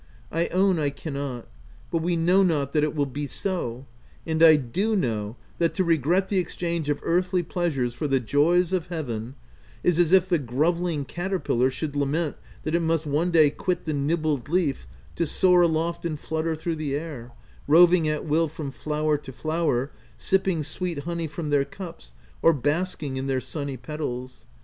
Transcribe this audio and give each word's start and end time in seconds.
"I 0.31 0.47
own 0.47 0.79
I 0.79 0.89
cannot; 0.89 1.47
but 1.91 2.01
we 2.01 2.15
know 2.15 2.41
not 2.41 2.73
that 2.73 2.83
it 2.83 2.95
will 2.95 3.05
be 3.05 3.27
so;— 3.27 3.85
and 4.25 4.41
I 4.41 4.55
do 4.55 4.95
know 4.95 5.35
that 5.59 5.75
to 5.75 5.83
regret 5.83 6.27
the 6.27 6.39
exchange 6.39 6.89
of 6.89 6.99
earthly 7.03 7.43
pleasures 7.43 7.93
for 7.93 8.07
the 8.07 8.19
joys 8.19 8.73
of 8.73 8.87
heaven, 8.87 9.35
is 9.83 9.99
as 9.99 10.11
if 10.11 10.27
the 10.27 10.39
grovelling 10.39 11.05
caterpillar 11.05 11.69
should 11.69 11.95
lament 11.95 12.35
that 12.63 12.73
it 12.73 12.79
must 12.79 13.05
one 13.05 13.29
day 13.29 13.51
quit 13.51 13.85
the 13.85 13.93
nibbled 13.93 14.49
leaf 14.49 14.87
to 15.17 15.27
soar 15.27 15.61
aloft 15.61 16.03
and 16.03 16.19
flutter 16.19 16.55
through 16.55 16.77
the 16.77 16.95
air, 16.95 17.31
roving 17.67 18.07
at 18.07 18.25
will 18.25 18.47
from 18.47 18.71
flower 18.71 19.19
to 19.19 19.31
flower, 19.31 19.91
sipping 20.17 20.63
sweet 20.63 20.97
honey 21.03 21.27
from 21.27 21.51
their 21.51 21.63
cups 21.63 22.13
or 22.41 22.53
basking 22.53 23.17
in 23.17 23.27
their 23.27 23.39
sunny 23.39 23.77
petals. 23.77 24.47